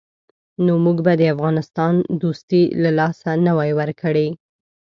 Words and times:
نو 0.65 0.73
موږ 0.85 0.97
به 1.05 1.13
د 1.19 1.21
افغانستان 1.33 1.93
دوستي 2.21 2.63
له 2.83 2.89
لاسه 2.99 3.29
نه 3.45 3.51
وای 3.57 3.71
ورکړې. 3.79 4.27